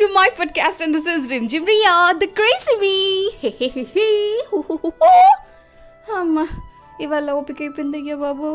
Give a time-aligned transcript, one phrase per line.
[0.00, 3.22] to my podcast, and this is Rim Jim Ria, the crazy bee.
[4.52, 5.22] Oh!
[6.18, 6.46] అమ్మ
[7.00, 8.46] ఇవాళ ఓపిక అయిపోయిందయ్యా బాబు.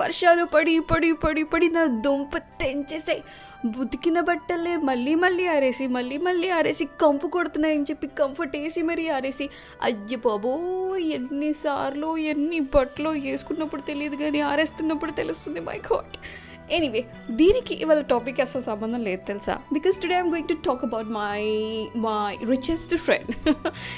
[0.00, 3.22] వర్షాలు పడి పడి పడి పడి నా దుంప తెంచేసాయి.
[3.80, 9.48] ఉతికిన బట్టలే మళ్ళీ మళ్ళీ ఆరేసి మళ్ళీ మళ్ళీ ఆరేసి కంపు కొడుతున్నాయని చెప్పి కంఫర్ట్ వేసి మరీ ఆరేసి.
[9.82, 10.52] అయ్య బాబో
[10.96, 16.14] ఎన్నిసార్లు ఎన్ని బట్టలు వేసుకున్నప్పుడు తెలియదు కానీ ఆరేస్తున్నప్పుడు తెలుస్తుంది మై గాడ్.
[16.70, 21.10] ఎనీవే దీనికి ఇవాళ టాపిక్ అసలు సంబంధం లేదు తెలుసా because today I'm going to talk about
[21.12, 21.40] my
[21.98, 23.30] my richest friend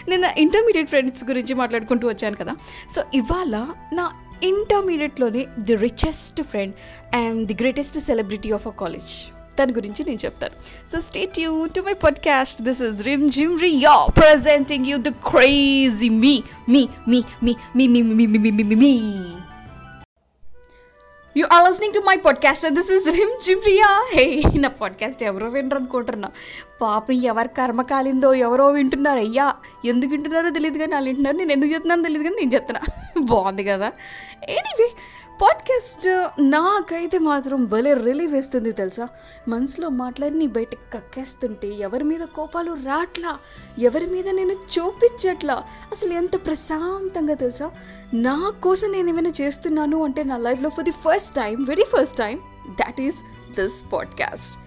[0.08, 2.54] నేను ఇంటర్మీడియట్ ఫ్రెండ్స్ గురించి మాట్లాడుకుంటూ వచ్చాను కదా
[2.94, 3.54] సో ఇవాళ
[3.92, 4.06] నా
[4.44, 6.74] ఇంటర్మీడియట్లోనే the richest friend
[7.14, 9.12] and the greatest celebrity of a college
[9.58, 10.56] దాని గురించి నేను చెప్తాను
[10.88, 16.34] so stay you to my podcast this is Rimjhim Riya presenting you the crazy me
[16.68, 18.92] me me me me me me me me me me
[21.36, 25.76] you are listening to my podcast this is Rimjhim జిమ్రియా hey నా podcast ఎవరో వినరు
[25.78, 26.30] అనుకుంటున్నా.
[26.82, 29.18] పాప ఎవరి కర్మ కాలిందో ఎవరో వింటున్నారు.
[29.18, 31.36] అయ్యా ఎందుకు వింటున్నారో తెలియదు కానీ వాళ్ళు వింటున్నారు.
[31.36, 32.80] నేను ఎందుకు చెప్తున్నానో తెలియదు కానీ నేను చెప్తున్నా.
[33.20, 33.92] బాగుంది కదా.
[34.48, 34.90] ఎనీవే
[35.42, 39.08] పాడ్కాస్ట్ నాకైతే మాత్రం భలే రిలీఫ్ వేస్తుంది తెలుసా?
[39.48, 43.38] మనసులో మాట్లాడి బయటకు కక్కేస్తుంటే ఎవరి మీద కోపాలు రాట్లా?
[43.78, 45.62] ఎవరి మీద నేను చూపించట్లా?
[45.92, 47.70] అసలు ఎంత ప్రశాంతంగా తెలుసా?
[48.14, 52.40] నా కోసం నేను ఏమైనా చేస్తున్నాను అంటే నా లైఫ్లో for the first time very first time
[52.70, 53.20] that is
[53.60, 54.58] this podcast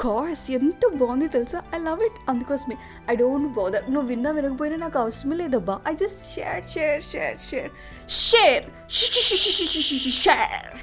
[0.00, 1.62] course ఎంత బాగుంది తెలుసా?
[1.74, 2.76] ఐ లవ్ ఇట్ అందుకోసమే
[3.10, 5.80] ఐ డోంట్ బోదర్ నువ్వు విన్నా వినకపోయినా నాకు అవసరమే లేదబ్బా.
[5.88, 7.38] I just share share share
[8.08, 10.74] share share share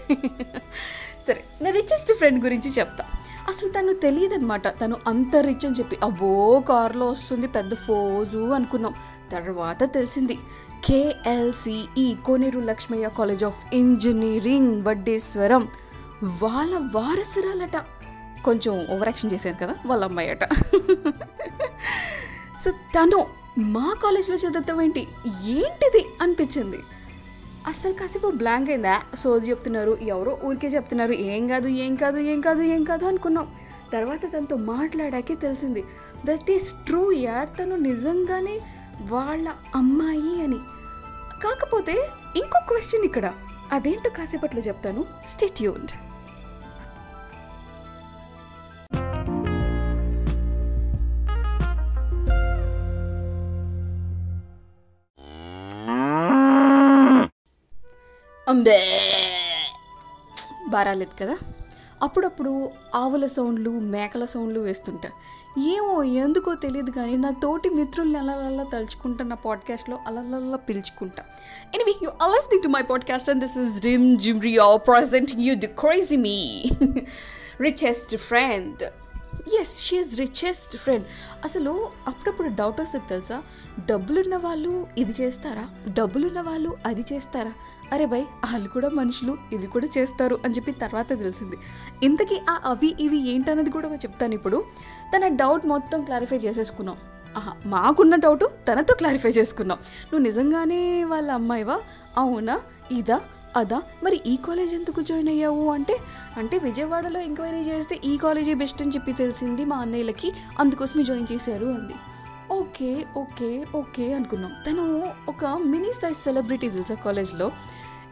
[1.27, 3.05] సరే నా రిచెస్ట్ ఫ్రెండ్ గురించి చెప్తా.
[3.47, 4.67] అసలు తను తెలియదన్నమాట.
[4.67, 8.93] తను అంత రిచ్ అని చెప్పి అబ్బో కారులో వస్తుంది పెద్ద ఫోజు అనుకున్నాం.
[9.31, 10.39] తర్వాత తెలిసింది
[10.85, 15.67] KLCE Koneru Lakshmaiah college of engineering Vaddeswaram.
[16.23, 17.77] వాళ్ళ వారసురాలట.
[18.45, 20.43] కొంచెం ఓవరాక్షన్ చేశాను కదా వాళ్ళ అమ్మాయి అట
[22.61, 23.25] సో తను
[23.59, 25.07] మా కాలేజ్లో చదువుతాం ఏంటి
[25.45, 26.05] ఏంటిది?
[26.21, 26.79] అనిపించింది.
[27.67, 29.01] అస్సలు కాసేపు బ్లాంక్ అయిందా?
[29.15, 33.55] సోది చెప్తున్నారు ఎవరో ఊరికే చెప్తున్నారు ఏం కాదు ఏం కాదు ఏం కాదు ఏం కాదు అనుకున్నాం.
[33.93, 35.83] తర్వాత తనతో మాట్లాడాకే తెలిసింది
[36.25, 38.61] దట్ ఈస్ ట్రూ యార్ తను నిజంగానే
[39.01, 40.59] వాళ్ళ అమ్మాయి అని.
[41.43, 43.33] కాకపోతే ఇంకో క్వశ్చన్ ఇక్కడ.
[43.71, 45.05] అదేంటో కాసేపట్లో చెప్తాను.
[45.25, 45.91] స్టెట్యూన్డ్
[58.51, 58.79] అంబే.
[60.67, 61.37] బారాలేదు కదా?
[62.03, 65.09] అప్పుడప్పుడు ఆవుల సౌండ్లు మేకల సౌండ్లు వేస్తుంటా.
[65.59, 71.23] ఏమో ఎందుకో తెలియదు కానీ నా తోటి మిత్రుల్ని అలలల్లా తలుచుకుంటా నా పాడ్కాస్ట్లో అలలల్లా పిలుచుకుంటా.
[71.75, 75.67] Anyway you are listening to my podcast and this is Rimjhim జిమ్రియా present you the
[75.67, 76.69] crazy me.
[77.61, 78.83] Richest friend.
[79.59, 81.05] Yes she is richest friend
[81.43, 83.43] అసలు అప్పుడప్పుడు డౌట్ వస్తుంది తెలుసా?
[83.85, 85.69] డబ్బులున్న వాళ్ళు ఇది చేస్తారా?
[85.93, 87.53] డబ్బులున్న వాళ్ళు అది చేస్తారా?
[87.93, 91.57] అరే భయ్ వాళ్ళు కూడా మనుషులు ఇవి కూడా చేస్తారు అని చెప్పి తర్వాత తెలిసింది.
[92.03, 94.63] ఇంతకీ ఆ అవి ఇవి ఏంటన్నది కూడా చెప్తాను ఇప్పుడు.
[95.15, 96.97] తన డౌట్ మొత్తం క్లారిఫై చేసేసుకున్నాం.
[97.37, 99.77] ఆహా మాకున్న డౌట్ తనతో క్లారిఫై చేసుకున్నాం.
[99.77, 101.79] నువ్వు నిజంగానే వాళ్ళ అమ్మాయివా?
[102.17, 102.61] అవునా?
[102.91, 103.21] ఇదా?
[103.55, 103.81] అదా?
[104.03, 105.97] మరి ఈ కాలేజ్ ఎందుకు జాయిన్ అయ్యావు అంటే?
[106.37, 110.33] అంటే విజయవాడలో ఎంక్వైరీ చేస్తే ఈ కాలేజీ బెస్ట్ అని చెప్పి తెలిసింది మా అన్నయ్యలకి.
[110.59, 111.93] అందుకోసమే జాయిన్ చేశారు అంది.
[112.51, 114.51] ఓకే ఓకే ఓకే అనుకున్నాం.
[114.67, 117.51] తను ఒక మినీ సైజ్ సెలబ్రిటీ తెలుసా కాలేజ్లో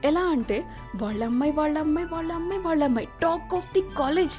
[0.04, 4.34] ఎలా అంటే వాళ్ళ అమ్మాయి వాళ్ళ అమ్మాయి వాళ్ళ అమ్మాయి వాళ్ళ అమ్మాయి టాక్ ఆఫ్ ది కాలేజ్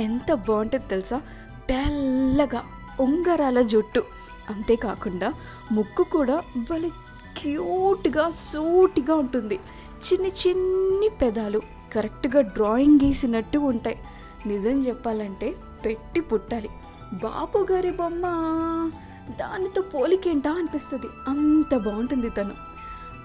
[0.00, 1.22] ఎంత బాగుంటుంది తెలుసా?
[1.68, 2.62] తెల్లగా
[3.00, 4.04] ఉంగరాల జుట్టు.
[4.50, 5.34] అంతేకాకుండా
[5.72, 6.90] ముక్కు కూడా భలే
[7.38, 9.60] క్యూట్గా సూటిగా ఉంటుంది.
[10.04, 11.60] చిన్ని చిన్ని పెదాలు
[11.94, 13.98] కరెక్ట్గా డ్రాయింగ్ గీసినట్టు ఉంటాయి.
[14.46, 15.54] నిజం చెప్పాలంటే
[15.86, 16.68] పెట్టి పుట్టాలి.
[17.12, 18.22] బాపు గారి బొమ్మ
[19.40, 21.06] దానితో పోలికేంటా అనిపిస్తుంది.
[21.28, 22.52] అంత బాగుంటుంది తను.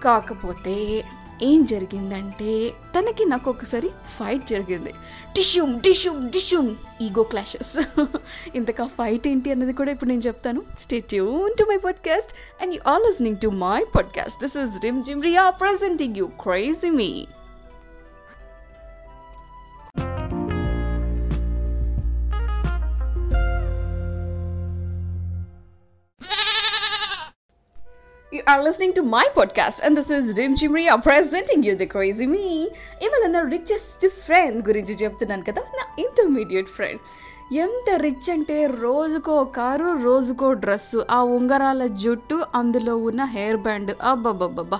[0.03, 1.06] కాకపోతే
[1.41, 4.91] ఏం జరిగిందంటే తనకి నాకు ఒకసారి ఫైట్ జరిగింది.
[5.35, 7.77] టిష్యూమ్ టిష్యూమ్ టిష్యూమ్ ఈగో క్లాషెస్
[8.55, 10.63] ఇంతకా ఫైట్ ఏంటి అన్నది కూడా ఇప్పుడు నేను చెప్తాను.
[10.80, 15.50] Stay tuned to my podcast and you are listening to my podcast this is Rimjhim Riya
[15.50, 17.27] presenting you crazy me
[28.50, 32.46] are listening to my podcast, and this is Rim Chimria presenting you the crazy me.
[33.06, 37.01] ఇవాళ నా richest friend గురించి చెప్తున్నాను కదా నా intermediate friend
[37.66, 44.80] ఎంత rich అంటే రోజుకో car రోజుకో డ్రెస్సు ఆ ఉంగరాల జుట్టు అందులో ఉన్న హెయిర్ బ్యాండ్ అబ్బబ్బబ్బబ్బా.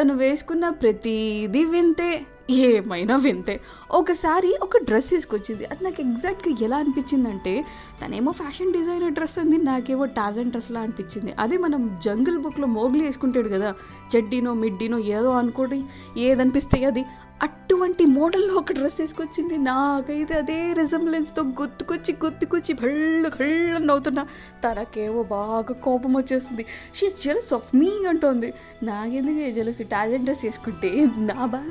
[0.00, 3.60] తను వేసుకున్న ప్రతిదీ వింతే ఏమైనా వింతే.
[3.90, 5.64] ఒకసారి ఒక డ్రెస్ తీసుకొచ్చింది.
[5.64, 7.64] అది నాకు ఎగ్జాక్ట్గా ఎలా అనిపించిందంటే
[8.04, 11.34] తనేమో ఫ్యాషన్ డిజైనర్ డ్రెస్ అంది నాకేమో టాజన్ డ్రెస్లా అనిపించింది.
[11.38, 13.74] అదే మనం జంగిల్ బుక్లో మోగ్లీ వేసుకుంటాడు కదా
[14.16, 15.84] చెడ్డీనో మిడ్డీనో ఏదో అనుకోండి
[16.20, 17.04] ఏదనిపిస్తే అది
[17.42, 19.58] అట్ అటువంటి మోడల్లో ఒక డ్రెస్ వేసుకొచ్చింది.
[19.58, 24.26] నాకైతే అదే రిజంబ్లెన్స్తో గుర్తుకొచ్చి గుర్తుకొచ్చి భళ్ళు భళ్ళు నవ్వుతున్నా.
[24.64, 26.66] తనకేమో బాగా కోపం వచ్చేస్తుంది.
[26.94, 28.54] షీ జెలస్ ఆఫ్ మీ అంటోంది.
[28.82, 31.70] నాకెందుకు జెలస్ టాజెంట్ డ్రెస్ వేసుకుంటే నా బా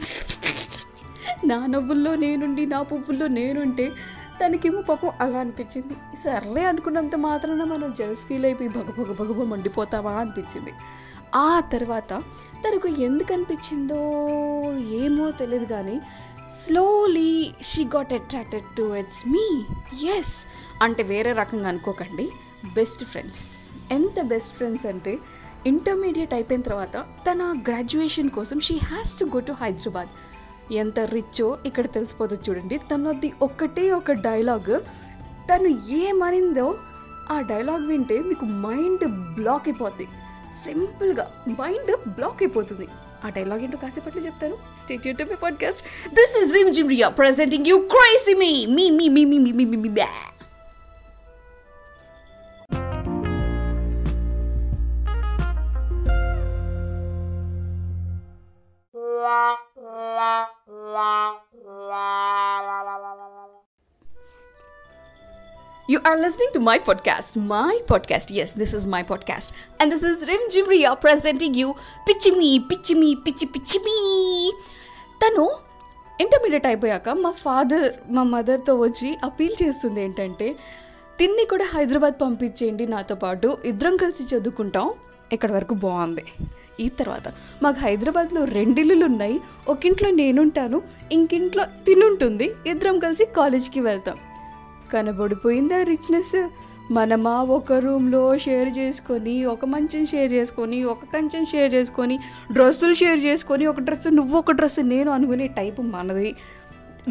[1.45, 3.91] నా నవ్వుల్లో నేనుండి నా పువ్వుల్లో నేనుంటే
[4.45, 6.17] తనకేమో పాపం అలా అనిపించింది.
[6.23, 10.73] సర్లే అనుకున్నంత మాత్రాన మనం జెలస్ ఫీల్ అయిపోయి భగ భగ భగ అనిపించింది.
[11.35, 12.13] ఆ తర్వాత
[12.63, 14.01] తనకు ఎందుకు అనిపించిందో
[14.79, 16.01] ఏమో తెలియదు కానీ
[16.61, 19.45] slowly she got attracted to it's me
[20.17, 20.47] yes
[20.81, 22.29] అంటే వేరే రకంగా అనుకోకండి.
[22.73, 23.45] బెస్ట్ ఫ్రెండ్స్
[23.91, 25.17] ఎంత బెస్ట్ ఫ్రెండ్స్ అంటే
[25.67, 30.07] ఇంటర్మీడియట్ అయిపోయిన తర్వాత తన గ్రాడ్యుయేషన్ కోసం she has to go to Hyderabad
[30.73, 32.77] ఎంత రిచ్చో ఇక్కడ తెలిసిపోతుంది చూడండి.
[32.77, 34.73] తనది ఒక్కటే ఒక డైలాగ్
[35.49, 36.77] తను ఏమనిందో
[37.31, 40.07] ఆ డైలాగ్ వింటే మీకు మైండ్ బ్లాక్ అయిపోద్ది.
[40.65, 42.87] సింపుల్గా మైండ్ బ్లాక్ అయిపోతుంది.
[43.25, 44.57] ఆ డైలాగ్ ఏంటో కాసేపట్లో చెప్తాను.
[44.79, 45.83] Stay YouTube podcast
[46.13, 49.89] this is Rimjhim Riya presenting you crazy me me me me me me me me
[65.93, 67.35] You are listening to my podcast.
[67.45, 68.31] My podcast.
[68.31, 69.51] Yes, this is my podcast.
[69.79, 71.75] And this is Rim Jimria presenting you
[72.07, 73.97] Pichi Me, Pichi Me,
[75.21, 75.43] తను
[76.19, 80.47] intermediate అయిపోయాక మా father మా మదర్తో వచ్చి appeal చేస్తుంది ఏంటంటే
[81.19, 84.87] తిన్ని కూడా హైదరాబాద్ పంపించేయండి నాతో పాటు ఇద్దరం కలిసి చదువుకుంటాం
[85.31, 86.25] ఇక్కడ వరకు బాగుంది
[86.79, 87.27] ఈ తర్వాత
[87.63, 89.37] మాకు హైదరాబాద్లో రెండిల్లులు ఉన్నాయి
[89.67, 90.79] ఒకింట్లో నేనుంటాను
[91.11, 94.19] ఇంకింట్లో తినుంటుంది ఇద్దరం కలిసి కాలేజ్కి వెళ్తాం
[94.93, 96.37] కనబడిపోయిందా రిచ్నెస్
[96.91, 102.15] మనమా ఒక రూమ్లో షేర్ చేసుకొని ఒక మంచం షేర్ చేసుకొని ఒక కంచెం షేర్ చేసుకొని
[102.51, 106.29] డ్రెస్సులు షేర్ చేసుకొని ఒక డ్రెస్ నువ్వు ఒక డ్రెస్ నేను అనుకునే టైపు మనది.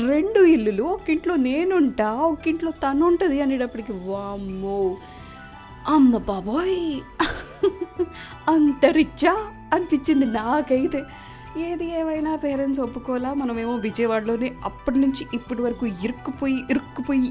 [0.06, 4.78] రెండు ఇల్లులు ఒక ఇంట్లో నేనుంటా ఒక ఇంట్లో తను ఉంటుంది అనేటప్పటికి వామ్మో!
[5.88, 6.78] అమ్మ బాబోయ్!
[8.48, 9.34] అంత రిచ్చా
[9.72, 11.00] అనిపించింది నాకైతే.
[11.58, 17.28] ఏది ఏమైనా పేరెంట్స్ ఒప్పుకోలా మనమేమో విజయవాడలోనే అప్పటి నుంచి ఇప్పటి వరకు ఇరుక్కుపోయి ఇరుక్కుపోయి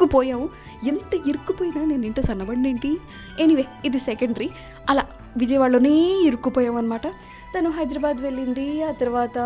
[0.00, 0.48] ఇరుక్కుపోయాము
[0.88, 2.90] ఎంత ఇరుక్కుపోయినా నేను ఇంట సన్నబడినేంటి?
[3.38, 4.48] ఎనీవే ఇది సెకండరీ
[4.90, 5.04] అలా
[5.36, 5.92] విజయవాడలోనే
[6.26, 7.06] ఇరుక్కుపోయామన్నమాట.
[7.54, 9.38] తను హైదరాబాద్ వెళ్ళింది ఆ తర్వాత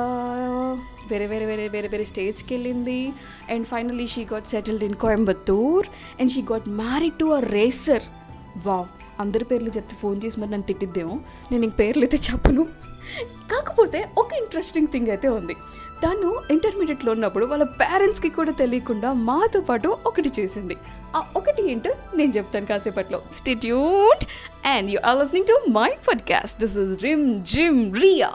[1.11, 3.12] వేరే వేరే వేరే వేరే వేరే స్టేట్స్కి వెళ్ళింది
[3.51, 5.87] and finally she got settled in Coimbatore
[6.21, 8.03] and she got married to a racer
[8.67, 8.87] wow
[9.21, 11.21] అందరి పేర్లు చెప్తే ఫోన్ చేసి మరి నన్ను తిట్టిద్దేమో?
[11.53, 12.62] నేను ఇంక పేర్లు అయితే చెప్పను.
[13.53, 15.56] కాకపోతే ఒక ఇంట్రెస్టింగ్ థింగ్ అయితే ఉంది.
[16.02, 20.76] తను ఇంటర్మీడియట్లో ఉన్నప్పుడు వాళ్ళ పేరెంట్స్కి కూడా తెలియకుండా మాతో పాటు ఒకటి చేసింది.
[21.17, 23.23] ఆ ఒకటి ఏంటో నేను చెప్తాను కాసేపట్లో.
[23.35, 24.26] Stay tuned
[24.67, 27.02] and you are listening to my podcast this is
[27.43, 28.32] Rimjhim Riya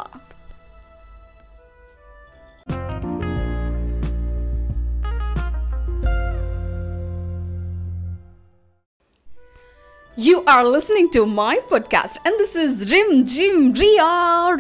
[10.22, 12.92] you are listening to my podcast and this is
[13.26, 14.08] Rimjhim Riya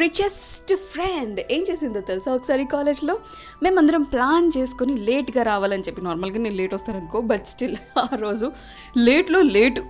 [0.01, 3.19] richest friend ఏం చేసిందో తెలుసా ఒకసారి కాలేజ్లో?
[3.63, 6.01] మేమందరం ప్లాన్ చేసుకొని లేట్గా రావాలని చెప్పి.
[6.01, 8.51] నార్మల్గా నేను లేట్ వస్తాననుకో బట్ స్టిల్ ఆ రోజు
[8.97, 9.83] లేట్లో లేటు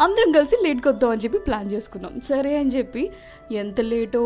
[0.00, 2.20] అందరం కలిసి లేట్కి అని చెప్పి ప్లాన్ చేసుకున్నాం.
[2.28, 3.10] సరే అని చెప్పి
[3.52, 4.22] ఎంత లేటో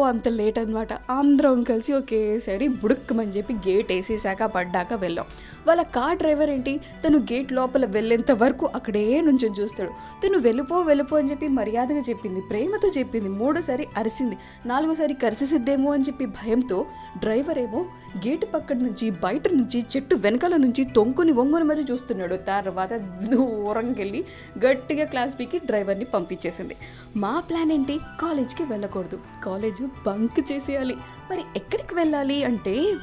[0.00, 5.26] అంత లేట్ అనమాట అందరం కలిసి ఒకేసారి బుడుక్కమని చెప్పి గేట్ వేసేసాక పడ్డాక వెళ్ళాం.
[5.66, 6.80] వాళ్ళ కార్ డ్రైవర్ ఏంటి?
[7.06, 9.90] తను గేట్ లోపల వెళ్ళేంత వరకు అక్కడే నుంచి చూస్తాడు.
[10.26, 16.26] తను వెళ్ళిపో వెళ్ళిపో అని చెప్పి మర్యాదగా చెప్పింది ప్రేమతో చెప్పింది మూడోసారి అరిసింది నాలుగోసారి కరిసిద్దేమో అని చెప్పి
[16.26, 16.86] భయంతో
[17.18, 17.86] డ్రైవర్ ఏమో
[18.18, 22.34] గేటు పక్కన నుంచి బయట నుంచి చెట్టు వెనకాల నుంచి తొంకుని వంగుని మరీ చూస్తున్నాడు.
[22.34, 24.24] తర్వాత దూరంకి వెళ్ళి
[24.58, 26.76] గట్టిగా క్లాస్ పీకి డ్రైవర్ని పంపించేసింది.
[27.16, 28.00] మా ప్లాన్ ఏంటి?
[28.20, 29.20] కాలేజ్కి వెళ్ళకూడదు.
[29.44, 30.94] కాలేజ్ బంక్ చేసేయాలి.
[31.30, 32.94] మరి ఎక్కడికి వెళ్ళాలి అంటే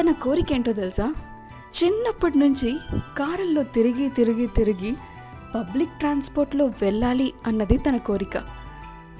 [0.00, 1.14] తన కోరిక ఏంటో తెలుసా?
[1.84, 2.78] చిన్నప్పటి నుంచి
[3.18, 4.96] కారుల్లో తిరిగి తిరిగి తిరిగి
[5.56, 8.42] పబ్లిక్ ట్రాన్స్పోర్ట్లో వెళ్ళాలి అన్నది తన కోరిక.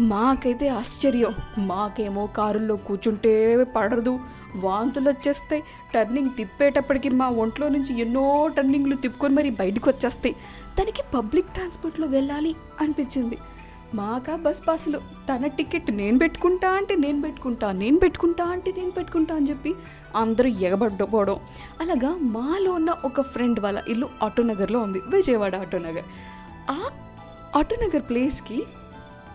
[0.00, 1.34] మాకైతే ఆశ్చర్యం.
[1.58, 4.20] మాకేమో కారుల్లో కూర్చుంటే పడదు
[4.56, 5.62] వాంతులు వచ్చేస్తాయి.
[5.94, 10.36] టర్నింగ్ తిప్పేటప్పటికి మా ఒంట్లో నుంచి ఎన్నో టర్నింగ్లు తిప్పుకొని మరి బయటకు వచ్చేస్తాయి.
[10.80, 13.38] తనకి పబ్లిక్ ట్రాన్స్పోర్ట్లో వెళ్ళాలి అనిపించింది.
[13.94, 14.98] మాకా బస్ పాసులు.
[14.98, 19.74] తన టికెట్ నేను పెట్టుకుంటా అంటే నేను పెట్టుకుంటా నేను పెట్టుకుంటా అంటే నేను పెట్టుకుంటా అని చెప్పి
[20.16, 21.40] అందరూ ఎగబడ్డపోవడం.
[21.80, 26.04] అలాగా మాలో ఉన్న ఒక ఫ్రెండ్ వాళ్ళ ఇల్లు ఆటోనగర్లో ఉంది విజయవాడ ఆటోనగర్
[26.70, 26.90] ఆ
[27.56, 28.62] ఆటోనగర్ ప్లేస్కి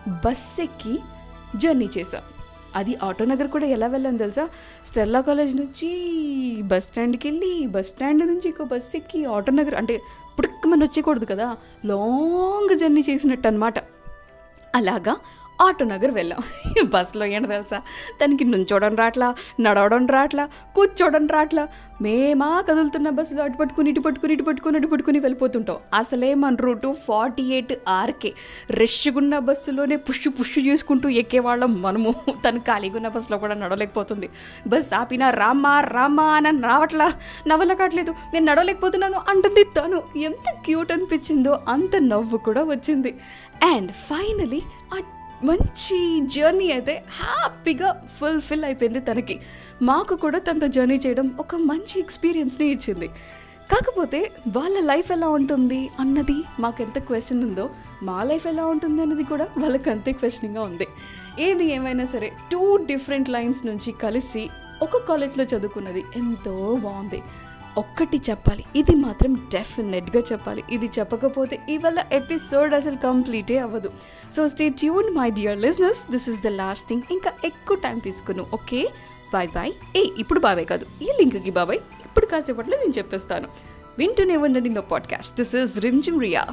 [0.08, 0.98] బస్ ఎక్కి
[1.56, 2.20] జర్నీ చేసాం
[2.76, 4.48] అది ఆటోనగర్ కూడా ఎలా వెళ్ళాను తెలుసా?
[4.84, 5.88] స్టెల్లా కాలేజ్ నుంచి
[6.62, 10.00] బస్ స్టాండ్కి వెళ్ళి బస్ స్టాండ్ నుంచి ఇంకో బస్ ఎక్కి ఆటోనగర్ అంటే
[10.38, 11.56] పుడుక్కమని వచ్చేయకూడదు కదా?
[11.84, 13.74] లాంగ్ జర్నీ చేసినట్టు అనమాట
[14.74, 15.14] అలాగా?
[15.62, 16.38] ఆటో నగర్ వెళ్ళాం.
[16.84, 17.82] బస్సులో ఏంటి తెలుసా?
[18.24, 21.68] తనకి నుంచోవడం రాట్లా నడవడం రాట్లా కూర్చోవడం రాట్లా.
[22.02, 25.76] మేమా కదులుతున్న బస్సులో అటు పట్టుకుని ఇటు పట్టుకుని ఇటు పట్టుకుని అటు పట్టుకుని వెళ్ళిపోతుంటాం.
[25.94, 28.32] అసలే మన రూటు ఫార్టీ ఎయిట్ ఆర్కే.
[28.70, 32.14] రష్గున్న బస్సులోనే పుష్ పుష్ చేసుకుంటూ ఎక్కేవాళ్ళం మనము.
[32.48, 34.28] తను ఖాళీగా ఉన్న బస్సులో కూడా నడవలేకపోతుంది.
[34.66, 37.12] బస్ ఆపినా రామ్మా రామ్మా అని రావట్లా.
[37.48, 40.02] నవ్వల కావట్లేదు నేను నడవలేకపోతున్నాను అంటుంది తను.
[40.16, 43.18] ఎంత క్యూట్ అనిపించిందో అంత నవ్వు కూడా వచ్చింది.
[43.76, 44.62] అండ్ ఫైనలీ
[44.94, 45.00] ఆ
[45.44, 49.40] మంచి జర్నీ అయితే హ్యాపీగా ఫుల్ఫిల్ అయిపోయింది తనకి.
[49.82, 53.08] మాకు కూడా తనతో జర్నీ చేయడం ఒక మంచి ఎక్స్పీరియన్స్ని ఇచ్చింది.
[53.72, 57.70] కాకపోతే వాళ్ళ లైఫ్ ఎలా ఉంటుంది అన్నది మాకు ఎంత క్వశ్చన్ ఉందో
[58.02, 60.86] మా లైఫ్ ఎలా ఉంటుంది అన్నది కూడా వాళ్ళకి అంతే క్వశ్చనింగ్గా ఉంది.
[61.38, 64.50] ఏది ఏమైనా సరే టూ డిఫరెంట్ లైన్స్ నుంచి కలిసి
[64.82, 67.22] ఒక కాలేజ్లో చదువుకున్నది ఎంతో బాగుంది.
[67.78, 68.64] ఒక్కటి చెప్పాలి.
[68.76, 70.64] ఇది మాత్రం డెఫినెట్గా చెప్పాలి.
[70.70, 73.92] ఇది చెప్పకపోతే ఇవాళ ఎపిసోడ్ అసలు కంప్లీటే అవ్వదు.
[74.32, 78.46] So stay tune my dear listeners this is the last thing ఇంకా ఎక్కువ టైం తీసుకును
[78.54, 78.88] ఓకే
[79.32, 80.86] బాయ్ బాయ్ ఏ ఇప్పుడు బాబాయ్ కాదు.
[81.02, 83.48] ఈ లింక్కి బాబాయ్ ఇప్పుడు కాసేపట్లో నేను చెప్పేస్తాను.
[83.98, 86.46] వింటూనే ఉండండి నా podcast this is Rimjhim Riya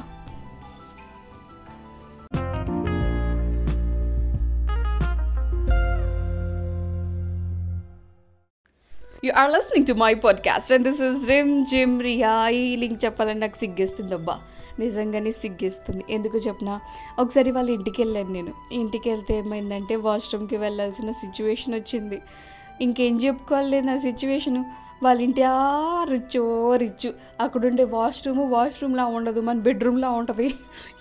[9.40, 11.30] are listening to my podcast and this is
[11.66, 14.40] Rimjhim Riya ఈ లింక్ చెప్పాలని నాకు సిగ్గేస్తుంది అబ్బా.
[14.78, 16.04] నిజంగానే సిగ్గేస్తుంది.
[16.10, 16.80] ఎందుకు చెప్పిన?
[17.18, 18.52] ఒకసారి వాళ్ళ ఇంటికి వెళ్ళాను నేను.
[18.72, 22.18] ఇంటికి వెళ్తే ఏమైందంటే వాష్రూమ్కి వెళ్ళాల్సిన సిచ్యువేషన్ వచ్చింది.
[22.80, 24.64] ఇంకేం చెప్పుకోవాలి నా సిచ్యువేషను
[25.02, 25.58] వాళ్ళ ఇంటి ఆ
[26.10, 26.42] రిచ్చో
[26.76, 27.10] రిచ్చు.
[27.40, 30.46] అక్కడ ఉండే వాష్రూమ్ వాష్రూమ్లా ఉండదు మన బెడ్రూమ్లా ఉంటుంది.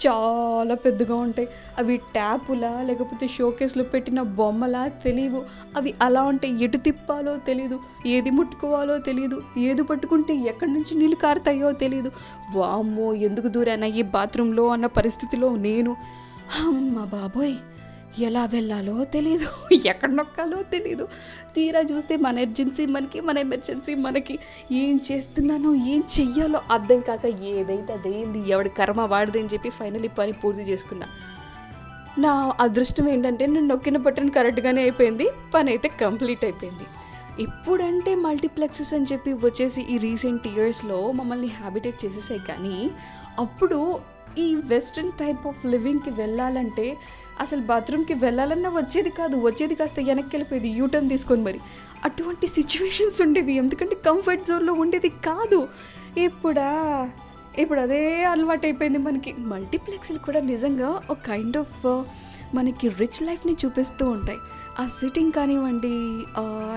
[0.06, 1.48] చాలా పెద్దగా ఉంటాయి.
[1.78, 5.42] అవి ట్యాపులా లేకపోతే షోకేస్లో పెట్టిన బొమ్మలా తెలియవు
[5.78, 11.72] అవి అలా ఉంటాయి ఎటు తిప్పాలో తెలియదు ఏది ముట్టుకోవాలో తెలియదు ఏది పట్టుకుంటే ఎక్కడి నుంచి నీళ్ళు కారుతాయో
[11.72, 12.12] తెలియదు
[12.56, 15.94] వామ్మో ఎందుకు దూరానా ఈ బాత్రూంలో అన్న పరిస్థితిలో నేను.
[16.66, 17.58] అమ్మ బాబోయ్!
[18.18, 19.48] ఎలా వెళ్ళాలో తెలీదు.
[19.86, 21.08] ఎక్కడ నొక్కాలో తెలీదు.
[21.56, 24.40] తీరా చూస్తే మన ఎమర్జెన్సీ మనకి మన ఎమర్జెన్సీ మనకి.
[24.72, 30.32] ఏం చేస్తున్నానో ఏం చెయ్యాలో అర్థం కాక ఏదైతే అదేంది ఎవడి కర్మ వాడిది అని చెప్పి ఫైనలీ పని
[30.32, 31.08] పూర్తి చేసుకున్నా.
[32.18, 35.30] నా అదృష్టం ఏంటంటే నేను నొక్కిన బటన్ కరెక్ట్గానే అయిపోయింది.
[35.56, 36.84] పని అయితే కంప్లీట్ అయిపోయింది.
[37.44, 42.92] ఇప్పుడంటే మల్టీప్లెక్సెస్ అని చెప్పి వచ్చేసి ఈ రీసెంట్ ఇయర్స్లో మమ్మల్ని హ్యాబిటేట్ చేసేసాయి కానీ
[43.40, 44.00] అప్పుడు
[44.40, 46.98] ఈ వెస్ట్రన్ టైప్ ఆఫ్ లివింగ్కి వెళ్ళాలంటే
[47.44, 51.60] అసలు బాత్రూమ్కి వెళ్ళాలన్నా వచ్చేది కాదు వచ్చేది కాస్త వెనక్కి వెళ్ళిపోయేది యూటర్న్ తీసుకొని మరి.
[52.08, 55.60] అటువంటి సిచ్యువేషన్స్ ఉండేవి ఎందుకంటే కంఫర్ట్ జోన్లో ఉండేది కాదు.
[56.28, 56.70] ఇప్పుడా
[57.64, 59.32] ఇప్పుడు అదే అలవాటు అయిపోయింది మనకి.
[59.54, 62.02] మల్టీప్లెక్స్లు కూడా నిజంగా ఒక కైండ్ ఆఫ్ uh,
[62.58, 64.40] మనకి రిచ్ లైఫ్ని చూపిస్తూ ఉంటాయి.
[64.82, 65.96] ఆ సిట్టింగ్ కానివ్వండి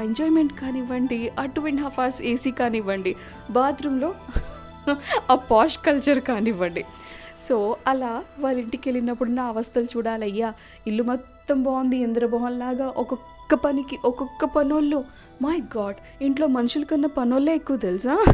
[0.07, 3.13] ఎంజాయ్మెంట్ కానివ్వండి ఆ two and half hours AC కానివ్వండి
[3.51, 4.11] బాత్రూంలో
[5.33, 6.83] ఆ పాష్ కల్చర్ కానివ్వండి.
[7.39, 10.55] సో అలా వాళ్ళ ఇంటికి వెళ్ళినప్పుడు నా అవస్థలు చూడాలయ్యా.
[10.87, 15.05] ఇల్లు మొత్తం బాగుంది ఇంద్రభవన్లాగా ఒక్కొక్క పనికి ఒక్కొక్క పనోళ్ళు.
[15.43, 18.25] మై గాడ్ ఇంట్లో మనుషుల కన్నా పనుల్లే ఎక్కువ తెలుసా?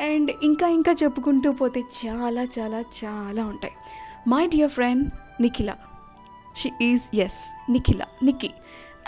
[0.00, 3.72] అండ్ ఇంకా ఇంకా చెప్పుకుంటూ పోతే చాలా చాలా చాలా ఉంటాయి.
[4.28, 5.10] My dear friend
[5.42, 5.74] Nikhila.
[6.56, 8.50] She is S Nikhila Nikhi.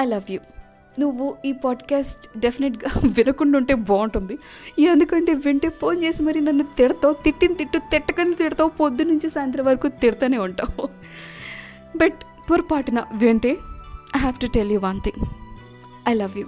[0.00, 0.40] I love you.
[0.98, 4.38] నువ్వు ఈ పాడ్కాస్ట్ డెఫినెట్గా వినకుండా ఉంటే బాగుంటుంది.
[4.78, 9.88] ఎందుకంటే వింటే ఫోన్ చేసి మరి నన్ను తిడతావు తిట్టిన తిట్టు తిట్టకని తిడతావు పొద్దు నుంచి సాయంత్రం వరకు
[9.88, 10.88] తిడతానే ఉంటావు.
[11.96, 12.18] బట్
[12.50, 13.52] పొరపాటున వింటే
[14.16, 15.22] I have to tell you one thing
[16.08, 16.46] I love you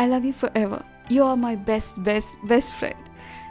[0.00, 3.09] I love you forever you are my best best best friend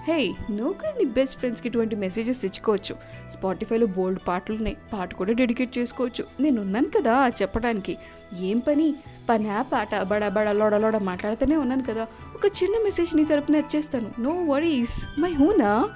[0.10, 2.96] hey నువ్వు కూడా నీ బెస్ట్ ఫ్రెండ్స్కి ఇటువంటి మెసేజెస్ ఇచ్చుకోవచ్చు
[3.30, 6.26] స్పాటిఫైలో బోల్డ్ పాటలు ఉన్నాయి పాట కూడా డెడికేట్ చేసుకోవచ్చు.
[6.40, 7.98] నేను ఉన్నాను కదా చెప్పడానికి.
[8.40, 8.96] ఏం పని?
[9.30, 12.08] పనా పాట బడ బడ లోడ లోడ మాట్లాడుతూనే ఉన్నాను కదా.
[12.36, 15.90] ఒక చిన్న మెసేజ్ నీ తరపున వచ్చేస్తాను నో వరీస్ మై హూనా?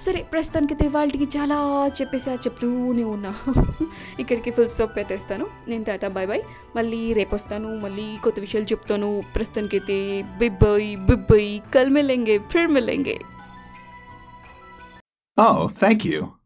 [0.00, 1.56] సరే ప్రస్తుతానికి వాళ్ళకి చాలా
[2.00, 3.34] చెప్పేసా చెప్తూనే ఉన్నా.
[4.20, 5.46] ఇక్కడికి ఫుల్ స్టాప్ పెట్టేస్తాను.
[5.68, 6.40] నేను టాటా బాయ్ బాయ్
[6.76, 7.76] మళ్ళీ రేపు వస్తాను.
[7.78, 9.22] మళ్ళీ కొత్త విషయాలు చెప్తాను.
[9.34, 12.70] ప్రస్తుతానికైతే బిబ్బై బిబ్బై కల్ మిలేంగే ఫిర్
[15.42, 16.39] Oh, thank you.